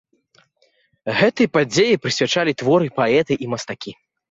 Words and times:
Гэтай 1.19 1.47
падзеі 1.59 2.01
прысвячалі 2.07 2.51
творы 2.65 2.91
паэты 2.99 3.33
і 3.45 3.53
мастакі. 3.55 3.99